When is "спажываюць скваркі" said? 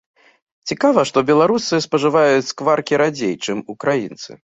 1.87-2.99